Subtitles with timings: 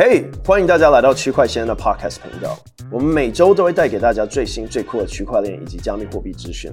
[0.00, 2.56] 嘿，欢迎大家来到区块先生的 Podcast 频道。
[2.88, 6.72] 我们每周都会带给大家最新最酷的区块链以及加密货币资讯。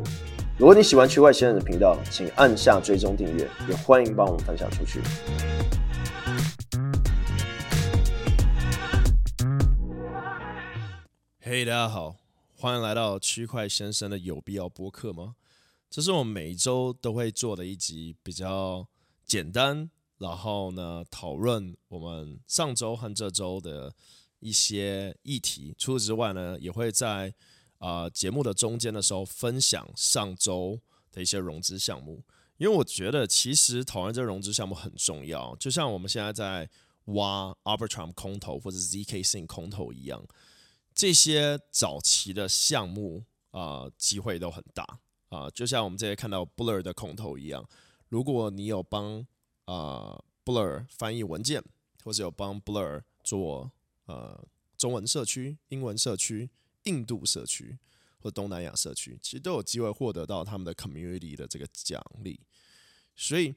[0.59, 5.01] 如果你喜欢区块先生的频道，请按下追踪订阅，也欢迎帮我们分享出去。
[11.39, 12.17] 嘿大家好，
[12.55, 15.33] 欢迎来到区块先生的有必要播客吗？
[15.89, 18.85] 这是我们每周都会做的一集比较
[19.25, 19.89] 简单。
[20.17, 23.93] 然后呢，讨论我们上周和这周的
[24.39, 25.75] 一些议题。
[25.77, 27.33] 除此之外呢，也会在
[27.79, 30.79] 啊、呃、节目的中间的时候分享上周
[31.11, 32.23] 的一些融资项目。
[32.57, 36.69] 因为我觉得其实讨论这个融资项目很重要，就像我们现在在
[37.05, 40.25] 挖 Arbitrum 空投或者 zkSync 空投一样，
[40.93, 47.67] 这些早期的项目啊、呃、机会都很大啊、就像我们这些看到 Blur 的空投一样，
[48.07, 49.25] 如果你有帮
[49.65, 51.63] 啊、，Blur 翻译文件，
[52.03, 53.71] 或者有帮 Blur 做
[54.05, 56.51] 呃中文社区、英文社区、
[56.83, 57.79] 印度社区
[58.19, 62.39] 或东南亚社区，其实都有机会获得到他们的 community 的这个奖励。
[63.15, 63.55] 所以，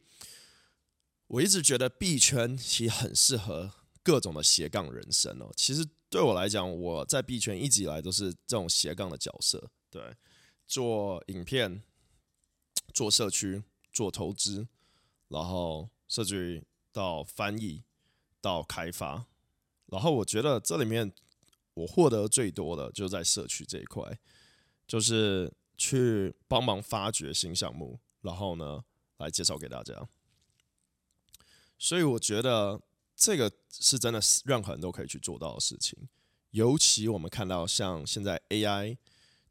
[1.26, 3.70] 我一直觉得币圈其实很适合
[4.02, 5.52] 各种的斜杠人生哦。
[5.54, 10.16] 其实对我来讲，我在币圈一直以来都是这种斜杠的角色，对，
[10.66, 11.82] 做影片、
[12.94, 13.62] 做社区、
[13.92, 14.66] 做投资，
[15.28, 15.90] 然后。
[16.08, 17.84] 设计到翻译
[18.40, 19.26] 到开发，
[19.86, 21.12] 然后我觉得这里面
[21.74, 24.18] 我获得最多的就是在社区这一块，
[24.86, 28.82] 就是去帮忙发掘新项目，然后呢
[29.18, 30.08] 来介绍给大家。
[31.78, 32.80] 所以我觉得
[33.14, 36.08] 这个是真的是任何人都可以去做到的事情，
[36.50, 38.96] 尤其我们看到像现在 AI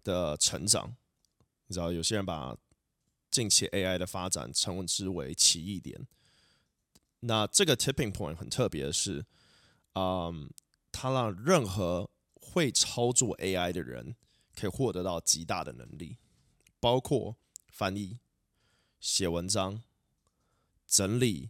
[0.03, 0.95] 的成长，
[1.67, 2.57] 你知道有些人把
[3.29, 6.07] 近期 AI 的发展称之为奇异点。
[7.27, 9.25] 那这个 tipping point 很特别的是，
[9.95, 10.49] 嗯，
[10.93, 14.15] 它让任何会操作 AI 的人
[14.55, 16.17] 可以获得到极大的能力，
[16.79, 17.35] 包括
[17.67, 18.19] 翻译、
[19.01, 19.83] 写文章、
[20.87, 21.49] 整理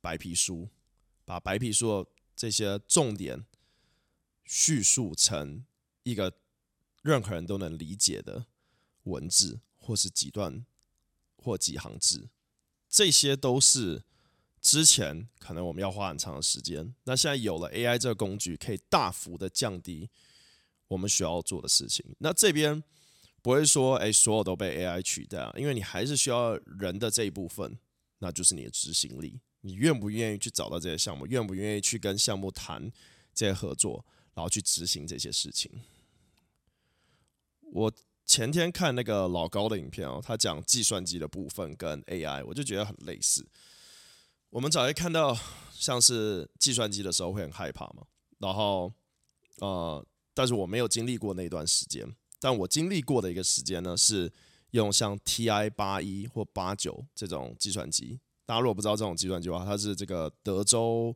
[0.00, 0.68] 白皮书，
[1.24, 3.44] 把白皮书的这些重点
[4.44, 5.66] 叙述成
[6.04, 6.38] 一个
[7.02, 8.46] 任何人都能理解的
[9.02, 10.64] 文字，或是几段
[11.36, 12.28] 或几行字，
[12.88, 14.04] 这些都是。
[14.70, 20.10] 之前可能我们要花很长的时间，那现在有了 AI 这个工具，可以大幅的降低
[20.88, 22.04] 我们需要做的事情。
[22.18, 22.84] 那这边
[23.40, 27.78] 不会说，哎，所有都被 AI 取代，因为你还是需要人的这一部分，
[28.18, 29.40] 那就是你的执行力。
[29.62, 31.26] 你愿不愿意去找到这些项目？
[31.26, 32.92] 愿不愿意去跟项目谈
[33.32, 34.04] 这些合作，
[34.34, 35.72] 然后去执行这些事情？
[37.72, 37.90] 我
[38.26, 43.46] 前天看那个老高的影片哦，他讲计算机的部分跟 AI，我就觉得很类似。
[44.50, 45.36] 我们早一看到
[45.70, 48.04] 像是计算机的时候会很害怕嘛，
[48.38, 48.90] 然后
[49.60, 52.10] 呃，但是我没有经历过那段时间，
[52.40, 54.32] 但我经历过的一个时间呢，是
[54.70, 58.18] 用像 TI 八一或八九这种计算机。
[58.46, 61.14] 大家如果不知道这种计算机的话，它是这个德州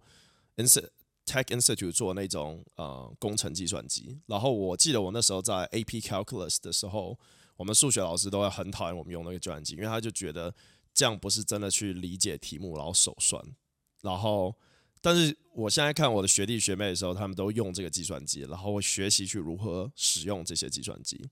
[1.25, 4.19] Tech Institute 做那种呃工程计算机。
[4.26, 7.19] 然后我记得我那时候在 AP Calculus 的时候，
[7.56, 10.54] 我们数学老师都会很讨厌我们用那个计算机，因为他就觉得。
[10.94, 13.42] 这样不是真的去理解题目，然后手算，
[14.03, 14.54] 然后，
[15.00, 21.28] 但是我现在看我的学弟学妹的时候，他们都用这个计算机，然后学习去如何使用这些计算机。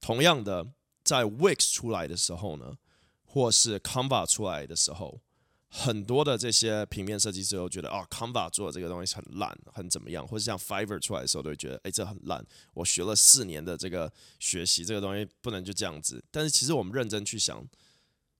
[0.00, 0.66] 同样的，
[1.04, 2.76] 在 Wix 出来的时候呢，
[3.24, 5.20] 或是 Canva 出来的时候，
[5.68, 12.44] 很多的这些平面设计师都觉得啊，Canva 做的这个东西很烂，很怎么样，或者像 Fiverr 出来的时候，都会觉得哎，这很烂。
[12.74, 16.22] 我学了四年的这个学习这个东西，不能就这样子。
[16.32, 17.64] 但是其实我们认真去想。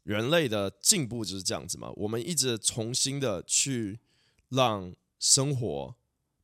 [0.05, 4.01] 人类的进步就是这样子嘛，我们一直重新的去
[4.49, 5.95] 让生活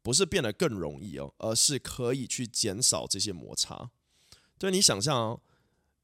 [0.01, 3.91] 不是变得更容易哦，而是可以去减少这些摩擦。
[4.59, 5.41] 对，你想象哦，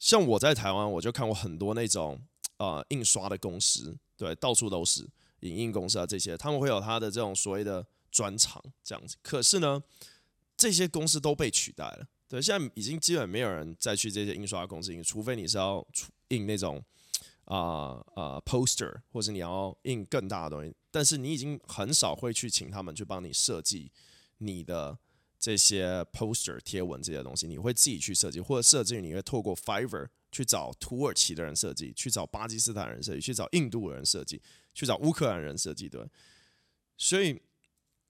[0.01, 2.21] 像我在台湾，我就看过很多那种
[2.57, 5.09] 呃印刷的公司，对，到处都是
[5.41, 9.17] 影印公司啊这些，他们会有他的这种所谓的专长这样子。
[9.23, 9.81] 可是呢，
[10.57, 12.07] 这些公司都被取代了。
[12.29, 15.87] 对，现在已经基本没有人再去这些印刷公司，除非你是要
[16.29, 16.85] 印那种。
[17.45, 23.93] 啊啊、poster，或者你要印更大的东西，但是你已经很少会去请他们去帮你设计
[24.39, 24.99] 你的
[25.39, 34.41] 这些 poster 贴文这些东西，你会自己去设计，或者设计你会透过 Fiverr 去找土耳其的人设计，去找巴基斯坦人设计，去找印度的人设计，
[34.73, 36.09] 去找乌克兰人设计，对。
[36.97, 37.41] 所以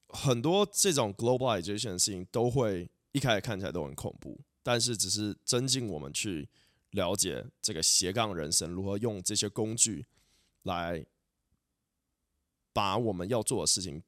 [0.08, 6.48] 很多这种 globalization 的事情都会一开始看起来都很恐怖，但是只是增进我们去。
[6.94, 10.06] 了解这个斜杠人生如何用这些工具
[10.62, 11.05] 来
[12.73, 14.02] 把我们要做的事情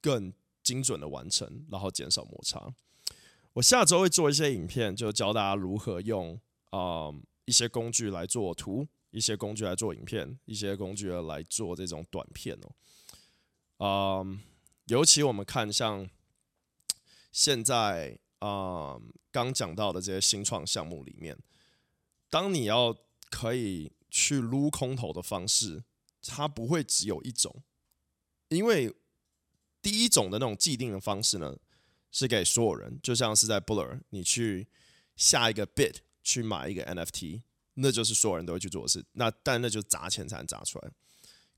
[0.00, 0.32] 更
[0.62, 2.72] 精准的完成，然后减少摩擦。
[3.54, 6.38] 我下周会做一些影片，就教大家如何用
[6.70, 7.12] 啊、
[7.46, 12.56] 一些工具来做图，一些工具来做影片，一些工具来做这种短片
[13.78, 13.84] 哦。
[13.84, 14.24] 啊、
[14.84, 16.08] 尤其我们看像
[17.32, 19.00] 现在啊
[19.32, 21.36] 刚讲到的这些新创项目里面，
[22.30, 22.96] 当你要
[23.28, 25.82] 可以去撸空投的方式，
[26.22, 27.62] 它不会只有一种，
[28.48, 28.94] 因为
[29.82, 31.56] 第一种的那种既定的方式呢，
[32.10, 34.68] 是给所有人，就像是在 Buller，你去
[35.16, 37.42] 下一个 bid 去买一个 NFT，
[37.74, 39.04] 那就是所有人都会去做的事。
[39.12, 40.90] 那但那就砸钱才能砸出来。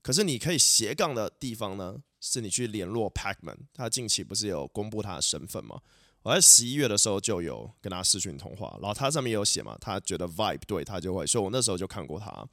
[0.01, 5.81] 可是你可以斜杠的地方呢，是你去联络 Pacman，他近期不是有公布他的身份吗？
[6.23, 12.47] 我在十一月的时候就有跟他视讯通话，然后他上面有写嘛，他觉得 vibe 对他就会，所以我那时候就看过他。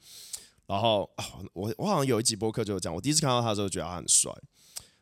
[0.67, 1.09] 然后
[1.53, 4.31] 我我好像有一集播客就讲，我第一次看到他的时候觉得他很帅。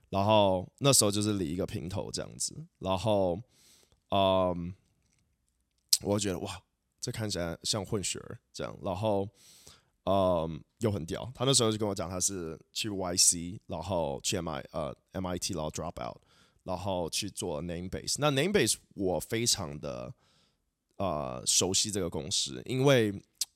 [0.09, 3.39] 然后那时候就是理一个平头这样子，然后，
[4.09, 4.73] 嗯，
[6.01, 6.59] 我觉得哇，
[6.99, 9.29] 这看起来像混血儿这样，然后，
[10.05, 11.31] 嗯，又很屌。
[11.35, 16.17] 他那时候就跟我讲，他是去 YC，然后去 MI 呃 MIT，然后 drop out，
[16.69, 18.17] 然后去做 Namebase。
[18.19, 20.13] 那 Namebase 我非常的
[20.97, 23.11] 呃熟悉这个公司，因为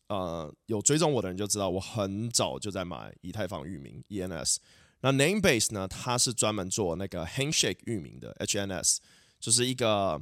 [0.07, 4.57] 呃有追踪我的人就知道，我很早就在买以太坊域名 ENS。
[5.01, 5.87] 那 Namebase 呢？
[5.87, 8.97] 它是专门做那个 Handshake 域名的 HNS，
[9.39, 10.19] 就是一个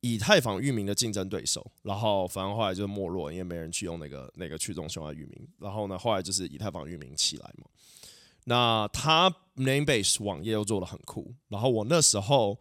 [0.00, 1.70] 以太坊域名的竞争对手。
[1.82, 5.48] 然后反正后来就没落，因为没人去用那个那个去中心化域名。
[5.58, 7.66] 然后呢，后来就是以太坊域名起来嘛。
[8.44, 11.34] 那他 Namebase 网页又做的很酷。
[11.48, 12.58] 然后我那时候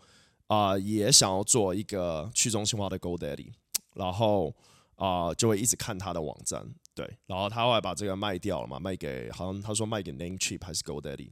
[0.48, 3.54] 啊、也想要做一个去中心化的 GoDaddy，
[3.94, 4.54] 然后
[4.95, 6.68] 啊、就会一直看他的网站。
[6.94, 11.31] 对，然后他后来把这个卖掉了嘛，卖给好像他说卖给 Namecheap 还是 GoDaddy，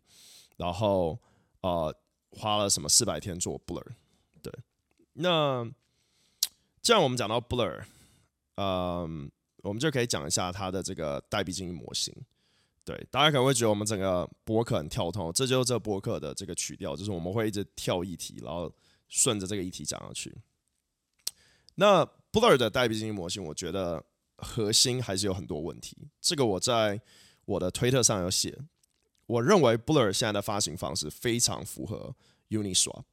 [0.55, 1.19] 然后
[1.59, 1.93] 呃
[2.31, 3.85] 花了什么四百天做 Blur，
[4.41, 4.53] 对，
[5.13, 5.69] 那
[6.81, 7.83] 既然我们讲到 Blur，
[8.55, 9.29] 嗯、
[9.63, 12.15] 我们就可以讲一下它的这个代币经济模型。
[12.89, 18.73] 对，大家可能会觉得我们整个博客很跳通，这就是这博客的这个曲调，就是我们会一直跳议题，然后
[19.07, 20.35] 顺着这个议题讲下去。
[21.75, 24.03] 那 Blur 的代币经济模型，我觉得。
[24.41, 27.01] 核心还是有很多问题，这个我在
[27.43, 28.57] 我的推特上有写。
[29.25, 32.15] 我认为 Blur 现在的发行方式非常符合
[32.47, 33.03] Uniswap，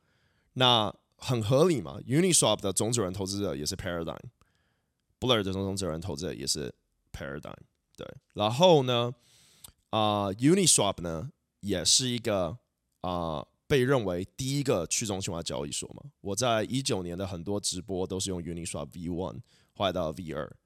[0.52, 6.72] 那很合理嘛？Uniswap 的种子人投资者也是 Paradigm，Blur 的种子人投资者也是
[7.12, 7.56] Paradigm，
[7.96, 8.06] 对。
[8.34, 9.12] 然后呢，
[9.90, 11.30] 啊、Uniswap 呢
[11.60, 12.58] 也是一个
[13.00, 16.02] 啊、被认为第一个去中心化交易所嘛。
[16.20, 19.40] 我在一九年的很多直播都是用 Uniswap V1
[19.72, 20.56] 换到 V 二。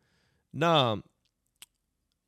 [0.52, 1.00] 那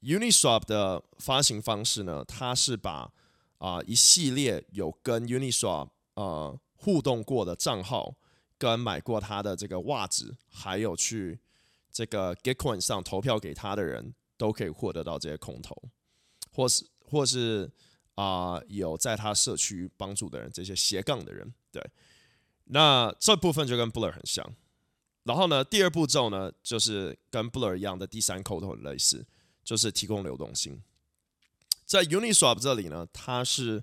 [0.03, 2.25] Uniswap 的发行方式呢？
[2.25, 3.13] 它是把
[3.59, 8.17] 啊、一系列有跟 Uniswap 呃互动过的账号，
[8.59, 11.39] 跟买过他的这个袜子，还有去
[11.93, 15.77] 这个 Gitcoin 上投票给他的人，都可以获得到这些空投，
[16.53, 17.71] 或是或是
[18.15, 21.83] 啊、有在他社区帮助的人，这些斜杠的人，对。
[22.65, 24.55] 那这部分就跟 Blur 很像。
[25.25, 29.27] 然后呢，第二步骤呢，就是跟 Blur 一样的第三扣头类似，
[29.65, 30.83] 就是提供流动性。
[31.85, 33.83] 在 Uniswap 这里呢，它是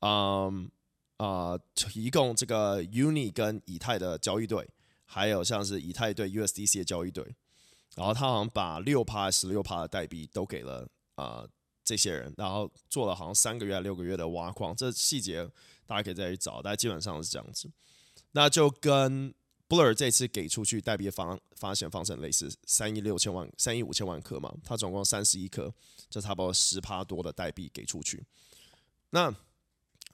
[0.00, 0.70] 嗯
[1.16, 4.68] 啊、提供这个 Uni 跟以太的交易对，
[5.04, 7.34] 还有像是以太对 USDC 的交易对。
[7.94, 11.46] 然后他好像把六趴、十六趴的代币都给了啊、
[11.90, 15.44] 这些人，然后做了好像三个月、六个月的挖矿，这细节
[15.86, 17.68] 大家可以再去找，但基本上是这样子。
[18.30, 19.34] 那就跟
[19.68, 25.74] Blur 这次给出去代币的方发行方式类似，三亿六千万、三亿五千万颗嘛，它总共三十一颗，
[26.08, 28.24] 就差不多十趴多的代币给出去。
[29.10, 29.34] 那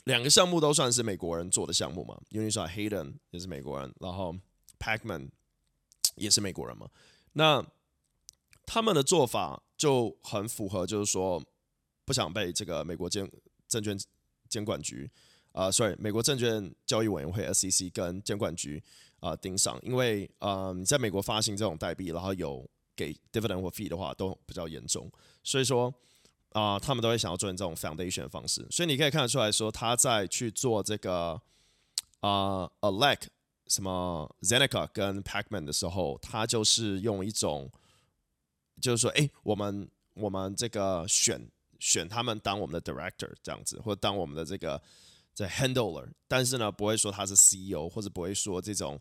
[0.04, 4.34] 两个项目都算是美国人做的项目嘛，Uniswap Hayden 也是美国人，然后
[4.78, 5.28] Pacman
[6.14, 6.88] 也是美国人嘛。
[7.34, 7.62] 那
[8.64, 11.44] 他们的做法就很符合，就是说
[12.06, 13.30] 不想被这个美国监
[13.68, 13.98] 证券
[14.48, 15.10] 监管局
[15.52, 18.82] 啊、，sorry，美国证券交易委员会 SEC 跟监管局。
[19.18, 25.10] 啊，盯上，因为呃，你在美国发行这种代币，然后有给 dividend 或 fee 的话，都比较严重。
[25.42, 25.92] 所以说
[26.50, 28.64] 啊、他们都会想要做这种 foundation 方式。
[28.70, 31.40] 所以你可以看得出来说，他在去做这个
[32.20, 33.22] 啊 Alec
[33.66, 37.70] 什么 Zeneca 跟 Pacman 的时候，他就是用一种，
[38.82, 44.80] 就是说，哎，我们我们这个选选他们当我们的 director 这样子，或者当我们的这个。
[45.38, 48.98] 这 handler，但是呢，不会说他是 CEO，或者不会说这种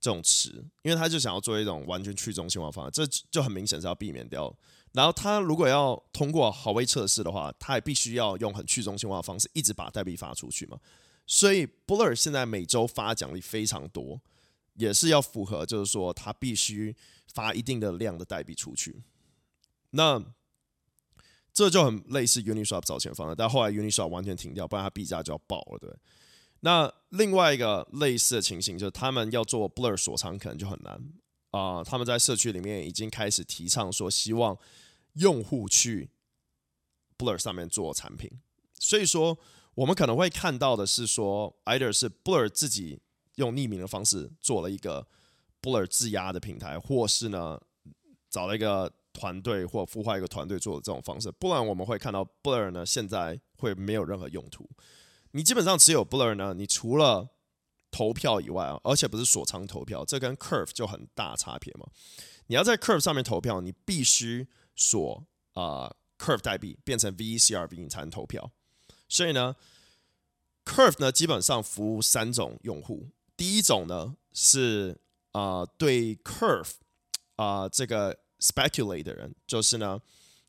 [0.00, 0.48] 这种词，
[0.80, 4.50] 因为他就想要做一种完全去中心化方案，这就很明显是要避免掉。
[4.92, 10.80] 然后他如果要通过好威测试的话，他也必须要用很去中心化的方式，一直把代币发出去嘛。
[11.26, 14.18] 所以 Buller 现在每周发奖励非常多，
[14.76, 16.96] 也是要符合，就是说他必须
[17.34, 19.02] 发一定的量的代币出去。
[19.90, 20.18] 那
[21.54, 25.88] 这就很类似 Uniswap 早前方的，但后来 Uniswap 完全停掉，不然它币价就要爆了，对。
[26.60, 31.00] 那另外一个类似的情形就是，他们要做 Blur 锁仓可能就很难
[31.52, 34.58] 啊、他们在社区里面已经开始提倡说，希望
[35.12, 36.10] 用户去
[37.16, 38.28] Blur 上面做产品。
[38.80, 39.38] 所以说，
[39.76, 42.98] 我们可能会看到的是说，either 是 Blur 自己
[43.36, 45.06] 用匿名的方式做了一个
[45.62, 47.60] Blur 质押的平台，或是呢
[48.28, 48.92] 找了一个。
[49.14, 54.68] 团队或孵化一个团队做的这种方式，不然我们会看到 Blur 呢，现在会没有任何用途。
[55.30, 57.30] 你基本上持有 Blur 呢，你除了
[57.90, 61.86] 投票以外啊，而且不是锁仓投票，这跟 Curve 就很大差别嘛。
[62.48, 68.50] 你要在 Curve 上面投票，你必须锁啊、Curve 代币变成 VCRV 你才能投票。
[69.08, 69.54] 所以呢
[70.64, 73.08] ，Curve 呢基本上服务三种用户。
[73.36, 76.72] 第一种呢是啊、对 Curve
[77.36, 78.23] 啊、这个。
[78.44, 79.98] Speculate 的人就是呢，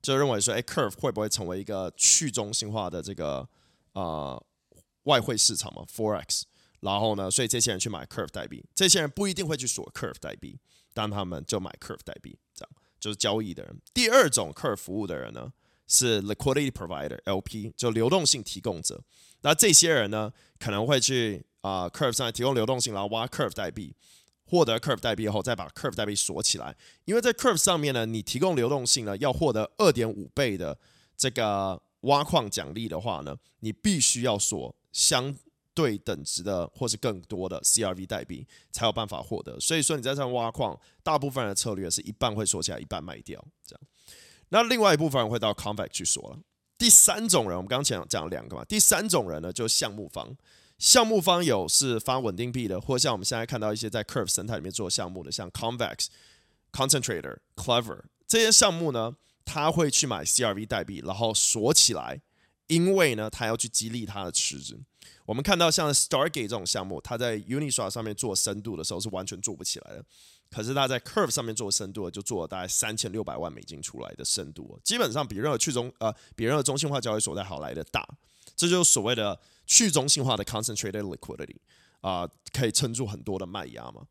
[0.01, 3.47] 就认为说，哎，Curve 会不会成为一个去中心化的这个
[3.93, 4.43] 呃
[5.03, 6.41] 外汇市场嘛，Forex，
[6.81, 10.59] 然后呢，所以这些人去买 Curve 代币，这些人不一定会去锁 Curve 代币，
[10.93, 13.79] 但他们就买 Curve 代币，这样就是交易的人。
[13.93, 15.53] 第二种 Curve 服务的人呢，
[15.87, 19.01] 是 liquidity provider（LP），就流动性提供者。
[19.41, 23.95] 那这些人呢，可能会去啊、Curve 上提供流动性，然后挖 Curve 代币。
[24.45, 26.75] 获得 Curve 代币后，再把 Curve 代币锁起来。
[27.05, 30.77] 因为在 Curve 上面呢，你提供流动性呢，要获得二点五倍的
[31.17, 35.35] 这个挖矿奖励的话呢，你必须要锁相
[35.73, 39.59] 对等值的或是更多的 CRV 代币，才有办法获得。
[39.59, 43.81] 所以说你在这挖矿，大部分人的策略是一半会锁起来，一半卖掉，这样。
[44.49, 46.39] 那另外一部分人会到 Convex 去锁了。
[46.77, 50.35] 第三种人，我们刚刚讲讲两个嘛，第三种人呢，就是项目方。
[50.77, 56.07] 项目方有是发稳定币的，或像我们现在看到一些在 Curve 生态里面做项目的，像 Convex、
[56.71, 59.15] Concentrator、Clever 这些项目呢，
[59.45, 62.21] 他会去买 CRV 代币，然后锁起来，
[62.67, 64.79] 因为呢，他要去激励他的池子。
[65.25, 70.03] 我们看到像 Stargate 这种项目，他在 Uniswap 上面做深度的时候是完全做不起来的，
[70.51, 78.07] 可是他在 Curve 上面做深度，就做了大概三千六百万美金出来的深度，基本上比任何去中呃比任何中心化交易所在好来的大，
[78.55, 79.39] 这就是所谓的。
[79.67, 81.55] 去中心化的 concentrated liquidity
[82.01, 84.05] 啊、可以撑住很多的卖压嘛。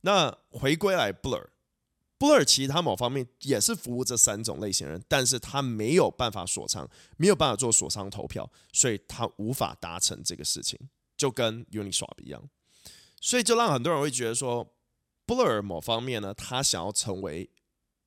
[0.00, 6.88] 那回归来 Blur，Blur 其他某方面也是服务这三种类型人，但是他没有办法锁仓，
[7.18, 10.80] 没有办法做锁仓投票，所以他无法达成这个事情，
[11.14, 12.42] 就跟 Uniswap 一样。
[13.20, 14.66] 所以就让很多人会觉得说
[15.26, 17.50] ，Blur 某方面呢，他想要成为。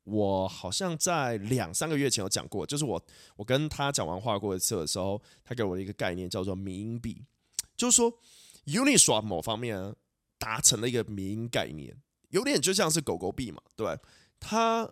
[0.09, 3.01] 我好像在两三个月前有讲过，就是我
[3.35, 7.23] 我跟他讲完话过一次的时候，他给我的一个概念叫做“迷因币”，
[7.77, 8.11] 就是说
[8.65, 9.95] Uniswap 某方面
[10.37, 11.95] 达成了一个迷因概念，
[12.29, 13.99] 有点就像是狗狗币嘛，对，
[14.39, 14.91] 它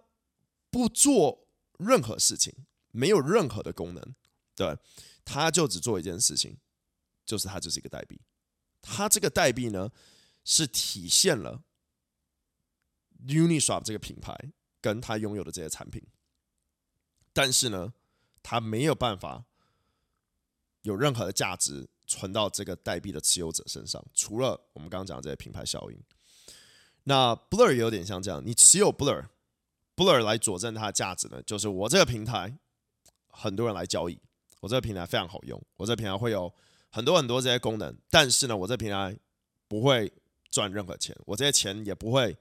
[0.70, 1.48] 不做
[1.80, 2.54] 任何事情，
[2.92, 4.14] 没有任何的功能，
[4.56, 4.78] 对，
[5.26, 6.58] 它就只做一件事情，
[7.26, 8.22] 就是它就是一个代币，
[8.82, 9.90] 它这个代币呢
[10.44, 11.64] 是体现了
[13.26, 14.52] Uniswap 这个品牌。
[14.88, 16.01] 跟他拥有的这些产品，
[17.34, 17.94] 但是呢，
[18.41, 19.44] 他没有办法
[20.84, 26.01] 有任何的价值存到这个代币的持有者身上，除了我们刚刚讲的这些品牌效应。
[27.03, 32.58] 那 Blur 有点像这样，你持有 Blur，Blur 来佐证它的价值呢，就是我这个平台
[33.27, 34.17] 很多人来交易，
[34.62, 36.53] 我这个平台非常好用，我这个平台会有
[36.89, 39.20] 很多很多这些功能，但是呢，我这平台
[39.67, 40.10] 不会
[40.50, 42.38] 赚任何钱，我这些钱也不会。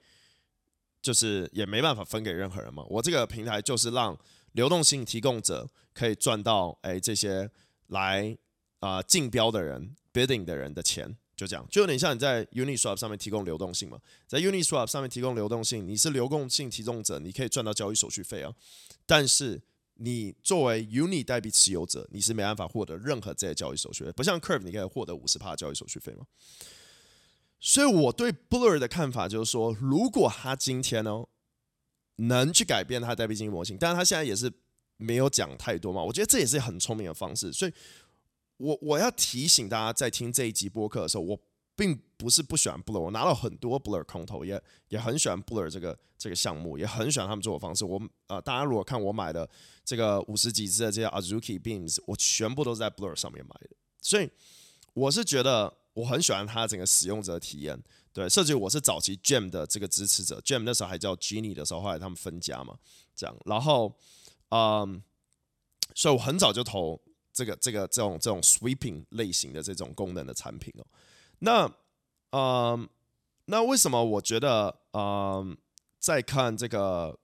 [1.07, 2.85] 就是也没办法分给任何人嘛。
[2.89, 4.19] 我这个平台就是让
[4.55, 7.49] 流动性提供者可以赚到哎这些
[7.87, 8.37] 来
[8.81, 14.01] 啊竞标的人 bidding 的人的钱，就这样，就有点像你在 Uniswap 上面提供流动性嘛。
[14.27, 18.53] 在 Uniswap 上面提供流动性，你是流动性提供者，你可以赚到交易手续费啊。
[19.07, 19.63] 但是
[19.95, 26.27] 你作为 Uni 代币持有者，你是没办法获得任何这些交易手续费，不像 Curve 你可以获得五十趴交易手续费嘛。
[27.59, 31.25] 所以我对 Blur 的看法就是说，如果他今天呢
[32.17, 34.53] 能去改变他的代币经济模型，但是他现在也是
[34.99, 36.03] 没有讲太多嘛。
[36.03, 37.53] 我觉得这也是很聪明的方式。
[37.53, 37.73] 所以
[38.59, 41.39] 我我要提醒大家，在听这一集播客的时候，我
[41.75, 47.85] 并不是不喜欢 Blur，我拿到很多 Blur 空投，也也很喜欢 Blur 这个这个项目，也很喜欢他们做的方式。
[47.85, 49.49] 我呃，大家如果看我买的
[49.83, 53.71] 这个五十几只的这些 Azuki Beams，我全部都是在 Blur 上面买的。
[54.03, 54.31] 所以
[54.93, 55.79] 我是觉得。
[55.97, 62.77] 我很喜欢它整个使用者体验，对，甚至我是早期 Gem 的这个支持者，Gem 那时候还叫 Genie 的时候，后来他们分家嘛，
[63.15, 63.97] 这样，然后，
[64.51, 65.03] 嗯，
[65.95, 67.01] 所以我很早就投
[67.33, 70.85] 这个这个这种这种 sweeping 类型的这种功能的产品哦。
[71.39, 71.73] 那
[72.33, 72.87] 嗯，
[73.47, 75.57] 那为什么我觉得嗯，
[75.99, 77.19] 在看这个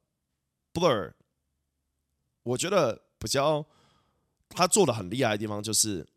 [0.73, 1.13] Blur，
[2.43, 3.67] 我觉得比较
[4.49, 6.09] 他做的很厉害的地方就是。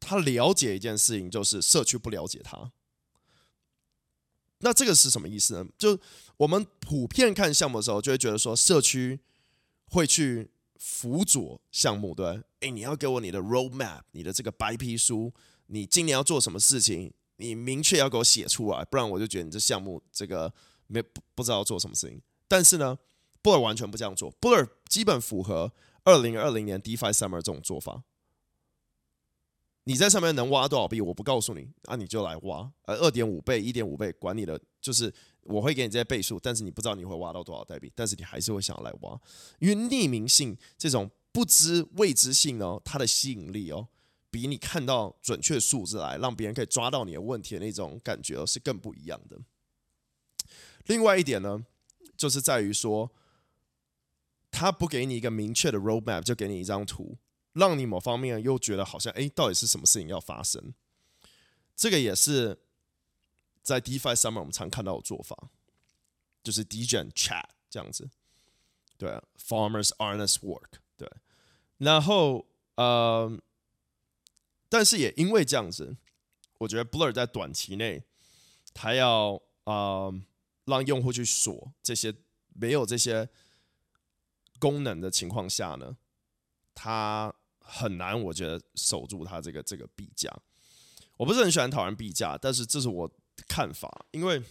[0.00, 2.72] 他了解一件事情，就是社区不了解他。
[4.62, 5.66] 那这个是什么意思呢？
[5.78, 5.98] 就
[6.36, 9.20] 我们普遍看项目的时候，就会觉得说，社区
[9.88, 12.42] 会去辅佐项目，对？
[12.60, 15.32] 诶，你要给我你的 roadmap，你的这个白皮书，
[15.66, 20.52] 你今年要做什么事情，你明确要给我写出来，不然我就觉得你这项目这个
[20.88, 21.02] 没
[21.34, 22.20] 不知道做什么事情。
[22.46, 22.98] 但是呢
[23.42, 25.72] ，Blur 完全不这样做，Blur 基本符合
[26.04, 28.02] 二零二零年 DeFi Summer 这种做法。
[29.84, 31.00] 你在上面能挖多少币？
[31.00, 32.70] 我不告诉你，那、你就来挖。
[32.84, 39.18] 呃，二点五倍、一点五倍，管你的，就是我会给你这些倍数，但是你不知道你会挖到多少代币，但是你还是会想要来挖，
[39.58, 43.88] 因为匿名性这种不知未知性哦，它的吸引力哦，
[44.30, 49.38] 比你看到准确数字来让别人可以抓到你的问题的那种感觉哦，是更不一样的。
[50.86, 51.64] 另外一点呢，
[52.16, 53.10] 就是在于说，
[54.50, 57.16] 他不给你一个明确的 roadmap，就给你一张图。
[57.60, 60.72] 让你某方面又觉得好像，哎，到底是什么事情要发生？
[61.76, 62.58] 这个也是
[63.62, 65.50] 在 DeFi Summer 我们常看到的做法，
[66.42, 68.08] 就是 Degen Chat 这样子，
[68.96, 71.06] 对，Farmers Honest Work，对，
[71.76, 73.38] 然后呃，
[74.70, 75.98] 但是也因为这样子，
[76.56, 78.02] 我觉得 Blur 在短期内，
[78.72, 80.14] 他要呃
[80.64, 82.14] 让用户去锁这些
[82.54, 83.28] 没有这些
[84.58, 85.98] 功能的情况下呢，
[86.74, 87.34] 他。
[87.70, 90.28] 很难，我觉得守住它这个这个币价。
[91.16, 93.14] 我不是很喜欢讨论币价，但是这是我的
[93.46, 94.42] 看法，因为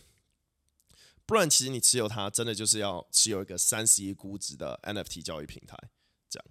[1.26, 5.78] 不然其实你持有它，真的就是要持有一个三十亿估值的 NFT 交易平台。
[6.30, 6.46] 这样，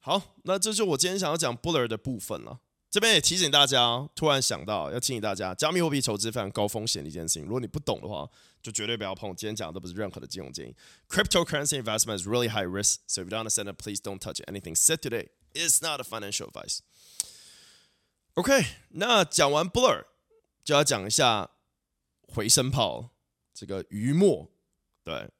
[0.00, 2.60] 好，那这就是我今天想要讲 Buller 的部分了。
[2.90, 7.42] 这边也提醒大家，突然想到要提醒大家，加密货币投资非常高风险的一件事情。
[7.42, 8.28] 如果你不懂的话，
[8.62, 9.34] 就绝对不要碰。
[9.34, 10.76] 今天讲的都不是任何的金融建议。
[11.08, 14.76] Cryptocurrency investment is really high risk, so if you don't understand it, please don't touch anything
[14.76, 15.28] said today.
[15.54, 16.80] It's not a financial advice.
[18.34, 20.04] OK，那讲完 Blur，
[20.64, 21.48] 就要讲一下
[22.22, 23.10] 回声炮
[23.54, 24.50] 这个余墨。
[25.04, 25.30] 对，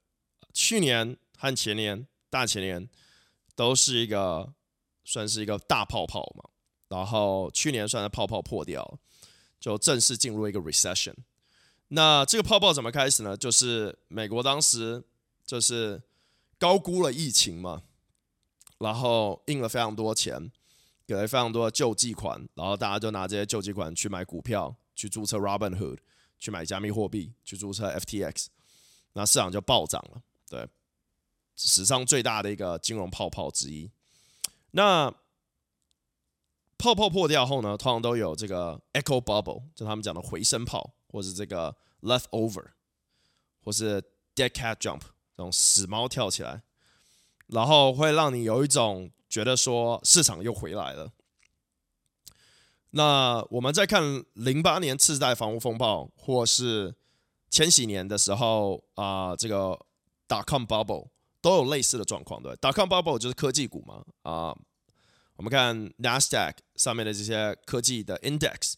[0.53, 2.88] 去年和前年、大前年
[3.57, 4.55] 都是一个
[5.05, 6.48] 算是一个大泡泡嘛。
[6.88, 9.00] 然后去年算是泡泡破掉，
[9.59, 11.14] 就正式进入一个 recession。
[11.88, 13.37] 那这个泡泡怎么开始呢？
[13.37, 15.03] 就是美国当时
[15.44, 16.00] 就是
[16.59, 17.83] 高估了疫情嘛，
[18.84, 20.52] 然后印了非常多钱，
[21.06, 25.96] 给了非常多的救济款，然后大家就拿这些救济款去买股票，去注册 Robinhood，
[26.38, 28.48] 去买加密货币，去注册 FTX，
[29.14, 30.20] 那市场就暴涨了。
[30.50, 30.68] 对，
[31.56, 33.90] 史上最大的一个金融泡泡之一。
[34.72, 35.10] 那
[36.76, 42.66] 泡泡破掉后呢，通常都有这个 echo bubble，就他们讲的回声炮，或是这个 leftover，
[43.62, 44.02] 或是
[44.34, 46.62] dead cat jump，这种死猫跳起来，
[47.54, 51.10] 然后会让你有一种觉得说市场又回来了。
[52.90, 56.94] 那我们再看零八年次贷房屋风暴，或是
[57.48, 59.78] 千禧年的时候啊、这个
[60.28, 61.08] dot com bubble
[61.40, 64.56] 都有类似的状况，对，dot com bubble 就是科技股嘛，啊、
[65.36, 68.74] 我们看 Nasdaq 上面的这些科技的 index，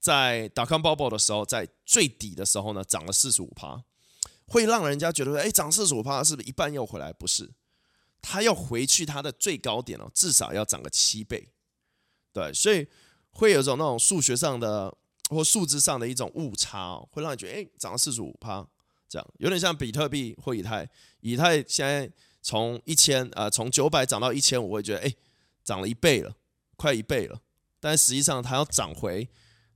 [0.00, 3.84] 在 dotcom bubble 的时候，在最底的时候呢，涨了四十五趴，
[4.48, 7.12] 会让人家觉得说，哎，涨四十五趴是不是一半又回来？
[7.12, 7.50] 不是，
[8.20, 11.48] 它要回去它的最高点哦，至少要涨个七倍。
[12.32, 12.86] 对，所以
[13.32, 14.96] 会有种那种数学上的
[15.28, 18.66] 或数字上的一种误差哦，会让你觉得，哎，涨了四十五趴，
[19.08, 20.88] 这样有点像比特币或以太，
[21.20, 22.10] 以太现在
[22.42, 25.14] 从一千呃从九百涨到一千五，我会觉得，哎。
[25.62, 26.34] 涨了一倍了，
[26.74, 27.38] 快一倍了，
[27.78, 29.28] 但实际上它要涨回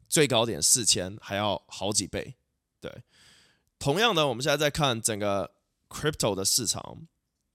[0.09, 2.35] 最高点四千，还要好几倍。
[2.81, 2.91] 对，
[3.79, 5.55] 同样的，我们现在在看整个
[5.91, 7.07] crypto 的市场，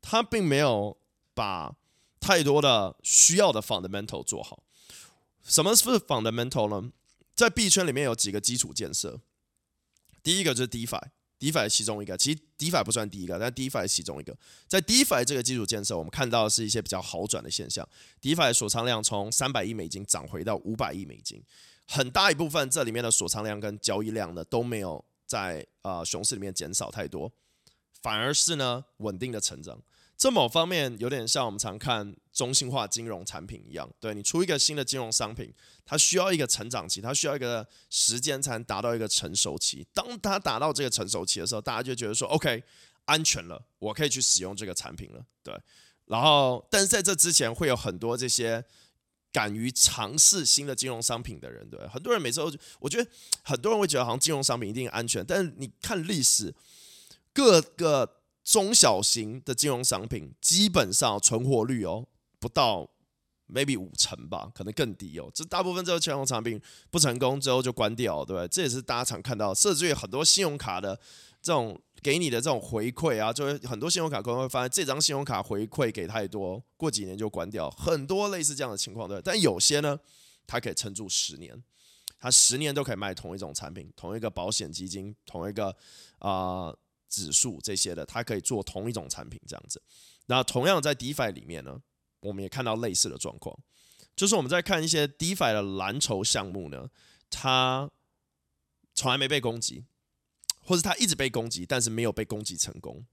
[0.10, 0.98] 它并没有
[1.36, 1.76] 把
[2.20, 4.64] 太多的需要的 fundamental 做好。
[5.44, 6.92] 什么是 fundamental 呢？
[7.36, 9.20] 在币圈里面有几个基础建设，
[10.24, 11.00] 第一个就是 DeFi。
[11.40, 14.36] DeFi 其中一个，其实 DeFi 不算第一个，但 DeFi 其中一个。
[14.68, 17.88] 在 DeFi 这个基础建设，我们看到的是一些比较好转的现象。
[18.20, 21.42] DeFi 的锁仓量从三百亿美金涨回到五百亿美金，
[21.88, 27.32] 很大一部分这里面的锁仓量跟交易量呢都没有在呃熊市里面减少太多，
[28.02, 29.82] 反而是呢稳定的成长。
[30.18, 35.54] 这某方面有点像我们常看中心化金融产品一样，对，你出一个新的金融商品，
[35.86, 39.88] 它需要一个成长期，它需要一个时间才能达到一个成熟期。
[39.94, 42.62] 当它达到这个成熟期的时候，大家就觉得说，OK，
[43.06, 45.26] 安全了，我可以去使用这个产品了。
[45.42, 45.58] 对，
[46.08, 48.62] 然后，但是在这之前会有很多这些
[49.32, 53.10] 敢于尝试新的金融商品的人，对，很多人每次都，我觉得
[53.42, 56.54] 很多人会觉得好像金融商品一定安全，但是你看历史，
[57.34, 62.06] 各个中小型的金融商品基本上存活率哦
[62.40, 62.90] 不到
[63.48, 68.48] maybe 五成吧，可能更低哦，这大部分这个金融产品不成功之后就关掉，对不对？
[68.48, 71.00] 这也是大家常看到，甚至于很多信用卡的
[71.42, 71.80] 这种。
[72.02, 79.22] 给你的这种回馈啊，就会很多信用卡可能会发现这张信用卡回馈给太多，过几年就关掉，很多类似这样的情况，对。
[79.22, 80.00] 但有些呢，
[80.48, 81.62] 它可以撑住十年，
[82.18, 85.76] 它十年都可以卖同一种产品，同一个保险基金，同一个
[86.20, 86.74] 啊、
[87.10, 89.82] 指数这些的，它可以做同一种产品这样子。
[90.28, 91.82] 那同样在 DeFi 里面呢，
[92.20, 93.60] 我们也看到类似的状况，
[94.16, 96.90] 就是我们在看一些 DeFi 的蓝筹项目呢，
[97.30, 97.90] 它
[98.94, 99.86] 从来没被攻击。
[100.62, 103.04] 或是他一直被攻击，但是没有被攻击成功。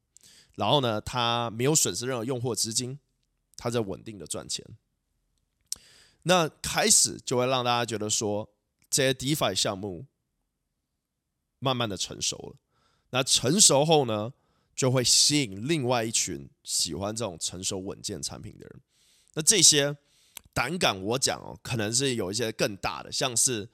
[0.56, 2.98] 然后呢，他没有损失任何用户资金，
[3.56, 4.62] 他在稳定的赚钱。
[6.24, 8.50] 那开始就会让大家觉得说，
[8.90, 10.04] 这些 DeFi 项目
[11.58, 12.56] 慢慢的成熟了。
[13.16, 14.30] 那成熟后呢，
[14.74, 18.80] 就会吸引另外一群喜欢这种成熟稳健产品的人。
[19.32, 19.96] 那这些
[20.52, 23.66] 胆敢我讲哦，可能是有一些更大的，像是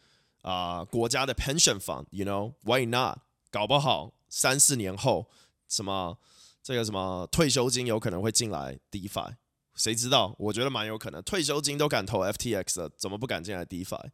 [0.42, 3.18] 啊、国家的 pension fund，you know why not？
[3.50, 5.28] 搞不好三四年后，
[5.68, 6.16] 什么
[6.62, 9.35] 这个什么退休金有可能会进来 DeFi，
[9.74, 10.37] 谁知道？
[10.38, 14.11] 我觉得蛮有可能，退休金都敢投 FTX 了，怎么不敢进来 DeFi？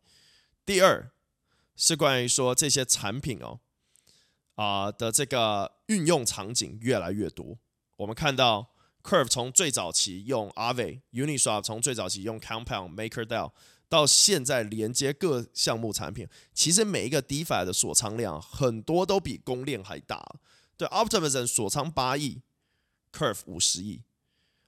[0.64, 1.12] 第二
[1.76, 3.60] 是关于说这些产品哦
[4.58, 7.56] 啊、的这个运用场景越来越多。
[7.96, 13.52] 我们看到 Curve 从最早期用 Aave，Uniswap 从最早期用 Compound，MakerDAO。
[13.88, 20.22] 到现在连接各项目产品，其实每一个 DeFi 的锁仓量很多都比公链还大。
[20.76, 22.42] 对，Optimism 锁仓八亿
[23.12, 24.02] ，Curve 五十亿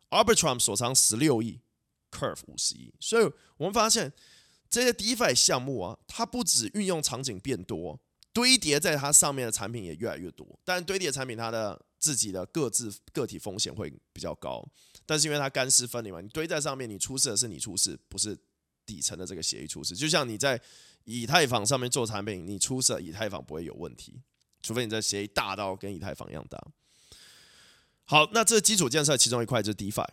[0.09, 1.61] ，Arbitrum 锁仓十六亿
[2.11, 2.94] ，Curve 五十亿。
[2.98, 4.11] 所以我们发现
[4.70, 8.00] 这些 DeFi 项目啊，它不止运用场景变多，
[8.32, 10.46] 堆叠在它上面的产品也越来越多。
[10.64, 14.66] 但堆叠产品它的自己的各自个体风险会比较高，
[15.06, 18.38] 但是因为它干湿分离嘛，你堆在上面，你出事的是你出事，不是。
[18.86, 20.60] 底层的这个协议出事，就像你在
[21.04, 24.20] 以太坊上面做产品，你出事，以太坊不会有问题，
[24.62, 26.60] 除非你的协议大到跟以太坊一样大。
[28.04, 30.08] 好，那这基础建设其中一块就是 DeFi，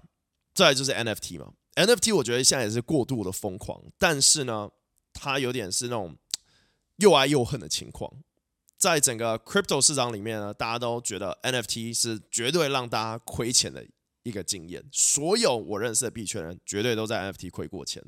[0.53, 1.51] 再就是 NFT 嘛。
[1.73, 4.69] NFT 我觉得现在也是过度的疯狂，但是呢，
[5.11, 6.15] 它有点是那种
[6.97, 8.11] 又爱又恨的情况。
[8.77, 13.83] 在整个 Crypto 市场里面呢，大家都觉得 NFT 是绝对让大家亏钱的
[14.21, 14.83] 一个经验。
[14.91, 18.03] 所有我认识的币圈人，绝对都在 NFT 亏过钱。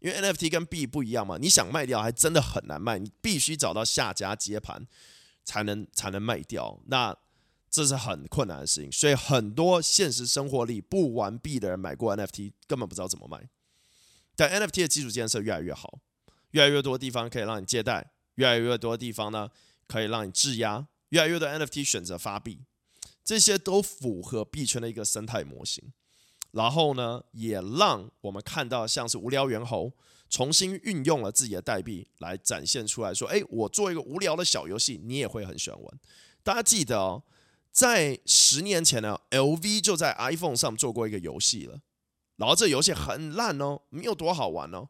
[0.00, 4.86] 因为 NFT 跟币不一样嘛，你想卖掉还真的很难卖，你必须找到下家接盘
[5.44, 7.16] 才能才能卖掉，那
[7.70, 8.90] 这是很困难的事情。
[8.90, 13.48] 所以很多现实生活里不玩币的人买过 NFT，根本不知道怎么卖。
[14.36, 15.98] 但 NFT 的基础建设越来越好，
[16.50, 19.50] 越来越多地方可以让你借贷，越来越多地方呢
[19.86, 22.58] 可以让你质押，越来越多 NFT 选择发币，
[23.22, 25.92] 这些都符合币圈的一个生态模型。
[26.52, 29.92] 然后呢，也让我们看到像是无聊猿猴
[30.30, 36.00] 重新运用了自己的代币来展现出来说：“哎，我做一个无聊的小游戏，你也会很喜欢玩。”
[36.42, 37.22] 大家记得哦，
[37.70, 41.78] 在十年前呢，LV 就在 iPhone 上做过一个游戏了，
[42.36, 44.88] 然后这游戏很烂哦，没有多好玩哦，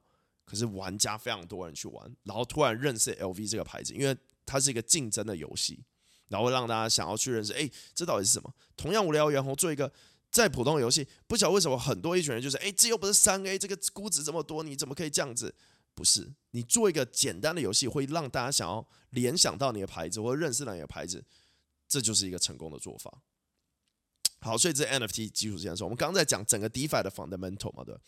[0.50, 5.84] 可是玩家非常多人去玩，然后突然认识 LV 这个牌子，因为它是一个竞争的游戏，
[6.26, 7.52] 然后让大家想要去认识。
[7.52, 8.52] 哎，这到底是什么？
[8.76, 9.92] 同样无聊猿猴做一个。
[10.32, 15.52] 再普通的游戏，不晓得为什么很多一群人就是，哎，这又不是三 A，这个估值这么多，你怎么可以这样子？
[15.92, 21.24] 不是，你做一个简单的游戏，会让大家想要联想到你的牌子，或认识到你的牌子，
[21.88, 23.22] 这就是一个成功的做法。
[24.40, 27.98] 好，所以这 NFT 基础建设，我们刚刚在讲整个 DeFi 的 fundamental 嘛，对。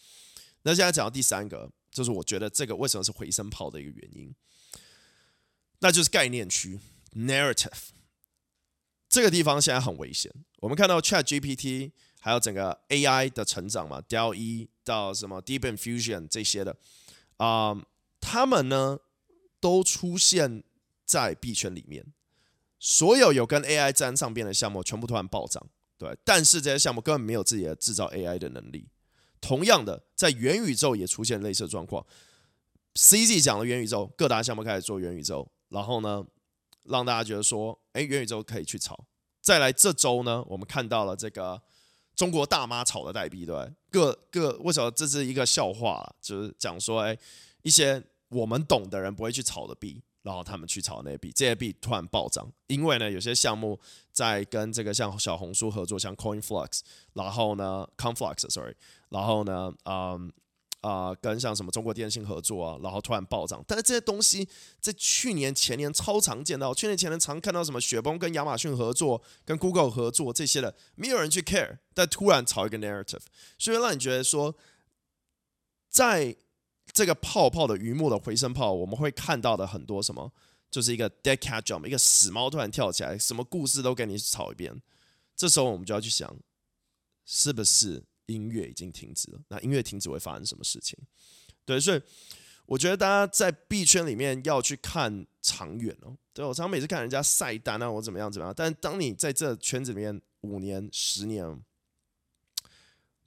[0.63, 4.35] 那现在讲到第三个，就是我觉得这个为什么是回声炮的一个原因，
[5.79, 6.81] 那就是概念区
[7.15, 7.91] （narrative）。
[9.09, 10.33] 这个地方现在很危险。
[10.57, 11.93] 我们看到 ChatGPT。
[12.25, 16.77] 还有整个 AI 的成长嘛，Dell E 到什么 Deep Infusion 这些的，
[17.39, 17.75] 啊、
[18.21, 19.01] 他们呢
[19.59, 20.63] 都出现
[21.05, 22.07] 在币圈里面，
[22.79, 28.89] 所有有跟 AI 沾上边的项目全部突然暴涨，对，但是这些项目根本没有自己的制造 AI 的能力。
[29.43, 32.03] 同样的，在元宇宙也出现类似状况
[32.95, 36.25] C G 讲的元宇宙，各大项目开始做元宇宙，然后呢，
[36.85, 39.05] 让大家觉得说，哎，元宇宙可以去炒。
[39.43, 41.61] 再来这周呢，我们看到了这个。
[42.15, 46.07] 中国大妈炒的代币，对，各各为什么这是一个笑话？
[46.21, 47.17] 就是讲说，哎，
[47.63, 53.79] 一些我们懂的人不会去炒的币，然后他们去炒那币，这些币突然暴涨，因为呢，有些项目
[54.11, 56.81] 在跟这个像小红书合作，像 CoinFlux，
[57.15, 58.75] 然后呢，Conflux，sorry，
[59.11, 60.33] 然后呢，嗯。
[60.83, 63.65] 啊、跟像什么中国电信合作啊，然后突然暴涨。
[63.69, 64.49] 但是这些东西
[64.81, 71.79] 在去年前年超常见到，去年前年常看到什么雪崩跟亚马逊合作、跟 Google 合作这些的，没有人去 care。
[71.95, 73.21] 但突然炒一个 narrative，
[73.59, 74.53] 所以让你觉得说，
[75.89, 76.35] 在
[76.93, 80.33] 这个泡泡的鱼目的回声泡，我们会看到的很多什么，
[80.71, 84.81] 就是一个 dead cat jump，一个死猫突然跳起来，什么故事都给你炒一遍。
[85.35, 86.37] 这时候我们就要去想，
[87.25, 88.03] 是不是？
[88.27, 90.97] 音乐已经停止了，那音乐停止会发生什么事情？
[91.65, 92.01] 对，所以
[92.65, 96.17] 我觉得大家在币圈里面要去看长远哦。
[96.33, 101.63] 对，我常常每次看人家晒单啊，我怎么样怎么样，但当你在这圈子里面五年、十年，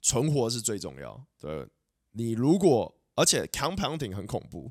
[0.00, 1.24] 存活是最重要。
[1.38, 1.68] 对，
[2.12, 4.70] 你如果而且 compounding 很恐怖，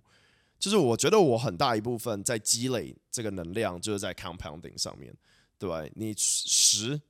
[0.58, 5.13] 就是我觉得我很大一部分在积累这个能量，就是在 compounding 上面。
[5.60, 7.01] 对，你十，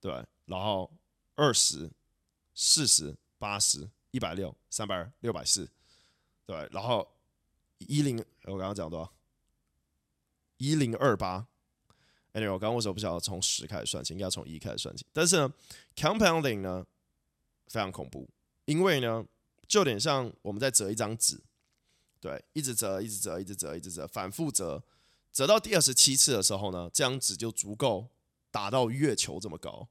[0.00, 0.12] 对，
[0.44, 0.92] 然后
[1.34, 1.90] 二十。
[2.56, 5.68] 四十八十一百六三百二六百四，
[6.46, 7.04] 对，然后
[7.78, 9.12] 一零，我刚刚讲多少？
[10.58, 11.44] 一零二八。
[12.32, 14.12] Anyway，我刚刚为什么不晓得从十开始算起？
[14.12, 15.04] 应该从一开始算起。
[15.12, 15.52] 但是呢
[15.96, 16.86] ，compounding 呢
[17.66, 18.30] 非常恐怖，
[18.66, 19.26] 因为呢
[19.68, 21.40] 就有点像我们在折一张纸，
[22.20, 24.82] 对，一直折，一直折，一直折，一直折，反复折，
[25.32, 28.08] 折到第二十七次的时候呢，这张纸就足够
[28.50, 29.88] 打到月球这么高。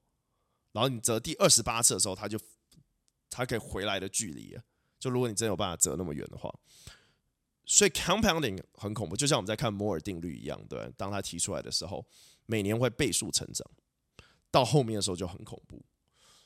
[0.71, 2.39] 然后你折第二十八次的时候，它就
[3.29, 4.57] 它可以回来的距离，
[4.99, 6.53] 就如果你真有办法折那么远的话，
[7.65, 12.03] 所以 compounding 很恐怖，就像我们在看摩尔定律一样，对，当它提出来的时候，
[12.47, 13.69] 每年会倍数成长，
[14.49, 15.79] 到后面的时候就很恐怖。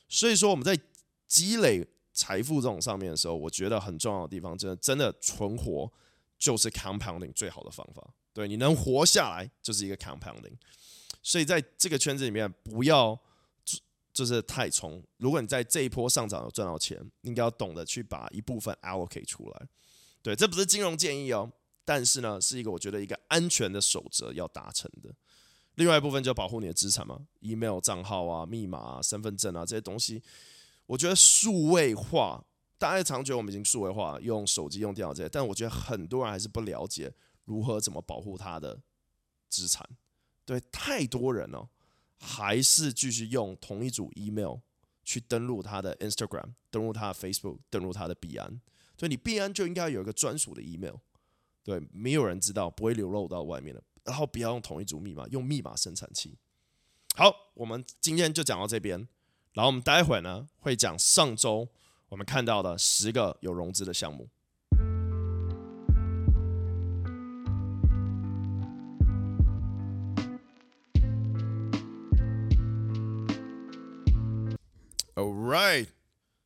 [0.08, 0.78] 所以说我们在
[1.26, 1.86] 积累
[2.18, 5.90] 财富这种上面的时候，我觉得很重要的地方，真的真的存活
[6.38, 8.04] 就是 compounding 最好的方法。
[8.32, 10.56] 对，你能活下来就是一个 compounding。
[11.22, 13.18] 所以在这个圈子里面，不要。
[14.10, 15.00] 就是太冲。
[15.18, 19.68] 如果你在这一波上涨有赚到钱，应该要懂得去把一部分 allocate 出来。
[20.22, 21.48] 对，这不是金融建议哦，
[21.84, 25.14] 但是呢，是一个我觉得一个安全的守则要达成的。
[25.76, 30.20] 另外一部分就保护你的资产嘛，email 账号啊、密码啊、身份证啊这些东西，
[30.88, 32.44] 我觉得数位化，
[32.78, 38.80] 大家常觉得我们已经数位化，用手机、用电脑这些，但我觉得很多人还是不了解如何怎么保护他的
[39.48, 39.88] 资产。
[40.44, 41.68] 对，太多人了。
[42.20, 44.56] 还是继续用同一组 email
[45.04, 48.60] 去登录他的 Instagram，登录他的 Facebook，登录他的币安。
[48.96, 50.96] 所以你币安就应该有一个专属的 email，
[51.62, 53.80] 对，没有人知道，不会流露到外面的。
[54.02, 56.36] 然后不要用同一组密码，用密码生产器。
[57.14, 59.06] 好，我们今天就讲到这边。
[59.58, 61.68] 然后我们待会呢会讲上周
[62.10, 64.28] 我们看到的十个有融资的项目。
[75.16, 75.88] Alright，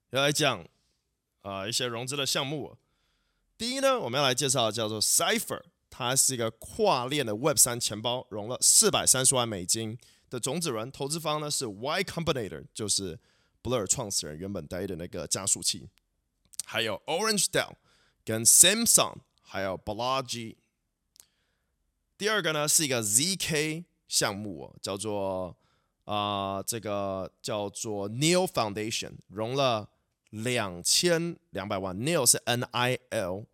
[0.08, 0.60] 要来讲
[1.42, 2.78] 啊、呃、一些融资的项目。
[3.58, 9.98] 第一呢，我们要来介绍叫做 Cypher，它是一个跨链的 Web 三钱包，融了四百三十万美金
[10.32, 13.18] 的种子轮，投资方呢是 Y Combinator，就是
[13.62, 15.88] Blur 创始人原本待的那个加速器，
[16.64, 17.74] 还有 Orange Dell
[18.24, 20.56] 跟 Samsung，还有 Balaji。
[22.18, 25.56] 第二个呢是一个 ZK 项目，叫做。
[26.04, 29.88] 啊、这个叫做 Neil Foundation，融了
[30.30, 33.44] 两千两百万，Neil 是 N I L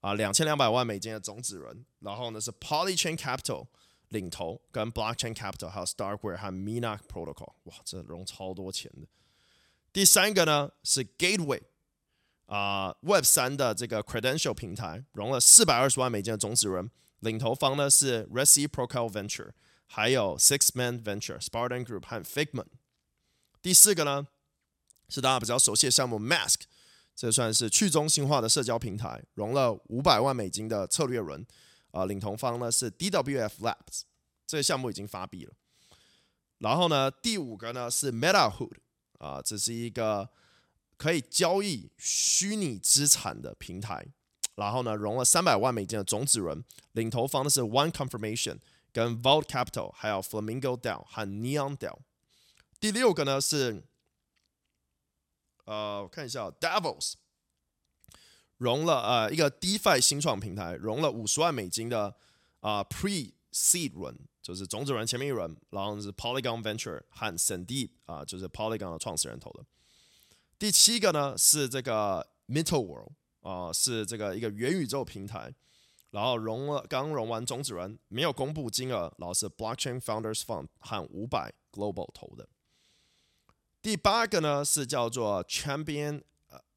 [0.00, 1.84] 啊，两千两百万美金的种子轮。
[2.00, 3.66] 然后呢是 Polychain Capital
[4.08, 9.06] 领头，跟 Blockchain Capital 还有 Starkware 和 Mina Protocol，哇，这融超多钱的。
[9.92, 11.62] 第三个呢是 Gateway
[12.46, 16.90] 啊、，Web 三的这个 Credential 平台，融了四百二十万美金的种子轮，
[17.20, 19.50] 领头方呢是 Reciprocal Venture。
[19.90, 22.66] 还有 Six Man Venture、Spartan Group 和 Figment。
[23.62, 24.28] 第四个呢，
[25.08, 26.60] 是大家比较熟悉的项目 Mask，
[27.16, 31.46] 这算是去中心化的社交平台，融了五百万美金的策略轮，
[31.90, 34.02] 啊、领投方呢是 DWF Labs，
[34.46, 35.52] 这个项目已经发币了。
[36.58, 38.76] 然后呢，第五个呢是 MetaHood，
[39.18, 40.28] 啊、呃，这是一个
[40.96, 44.06] 可以交易虚拟资产的平台，
[44.56, 48.58] 然后呢，融了三百万美金的种子轮，领投方呢是 One Confirmation。
[48.90, 51.98] 跟 Vault Capital，还有 Flamingo DAO 和 Neon DAO。
[52.80, 53.84] 第六个呢是，
[55.66, 57.12] 呃，我看一下 Devils
[58.58, 62.14] 融了呃一个 DeFi 新创平台，融了五十万美金的
[62.60, 69.64] 啊、Pre-Seed 轮，就是种子轮前面一轮，然后是 Polygon Venture 和 Sandeep 啊，就是 Polygon 的创始人投的。
[70.58, 75.54] 第七个呢是这个 Mental World 啊、是这个一个元宇宙平台。
[76.10, 82.48] 然后融了刚融完种子轮，没有公布金额，然后是 Blockchain Founders Fund 和五百 Global 投的。
[83.82, 86.22] 第八个呢是叫做 Champion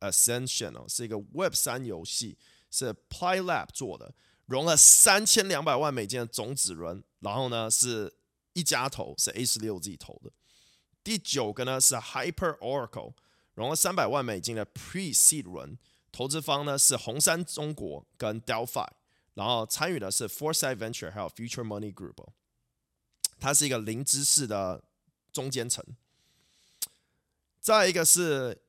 [0.02, 2.38] Ascension 哦，是一个 Web 三游戏，
[2.70, 4.14] 是 PlayLab 做的，
[4.46, 8.14] 融了三千两百万美金的种子轮，然后呢是
[8.54, 10.32] 一家投，是 A 十六 Z 投的。
[11.04, 13.14] 第九个呢是 Hyper Oracle，
[13.54, 15.78] 融了三百万美金的 Pre-Seed 轮，
[16.12, 18.88] 投资方呢是红杉中国跟 Delphi，
[19.36, 22.28] 然后参与的是 Foresight Venture 还有 Future Money Group，
[23.40, 24.84] 它是一个零知识的
[25.32, 25.84] 中间层。
[27.60, 28.62] 再一个是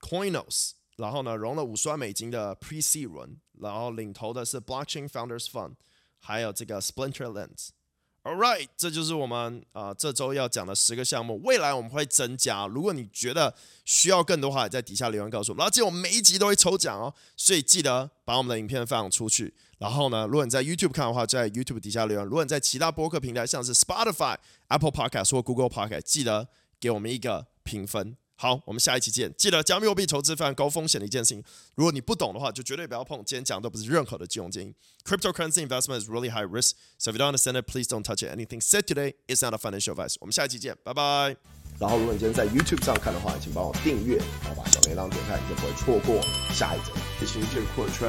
[0.00, 5.74] Coinos，然后呢融了五十万美金的 prese 一轮，然后领投的是 Blockchain Founders Fund，
[6.18, 7.68] 还有这个 Splinterlands。
[8.22, 11.40] All right，这就是我们啊、这周要讲的十个项目。
[11.42, 13.54] 未来我们会增加，如果你觉得
[13.86, 15.56] 需要更多话，在底下留言告诉我。
[15.56, 19.54] 然后记得我们每一集都会抽奖哦，所以记得把我们的影片分享出去。
[19.78, 24.36] 然后呢，如果你在 YouTube 看的话，在 YouTube 底下留言；如果你在其他播客平台，像是 Spotify、
[24.68, 26.46] Apple Podcast 或 Google Podcast，记得
[26.78, 28.18] 给我们一个评分。
[28.40, 29.30] 好，我们下一期见。
[29.36, 33.18] 记得加密货币投资非常高风险的一件事情，如果你不懂的话，就绝对不要碰。
[33.18, 34.74] 今天讲的都不是任何的金融建议。
[35.04, 38.32] Cryptocurrency investment is really high risk, so if you don't understand it, please don't touch it.
[38.34, 40.14] Anything said today is not a financial advice.
[40.20, 41.36] 我们下一期见，拜拜。
[41.78, 46.22] 然后，如果你今天在 YouTube 上看的话，请帮我订阅，然后把小铃铛点开，你就不会错过
[46.54, 46.92] 下一集。
[47.20, 48.08] 谢谢这个扩圈，